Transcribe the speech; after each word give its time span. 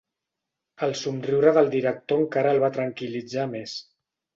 El 0.87 0.95
somriure 1.01 1.55
del 1.59 1.71
director 1.75 2.23
encara 2.25 2.57
el 2.59 2.67
va 2.67 2.75
tranquil·litzar 2.83 3.51
més. 3.57 3.83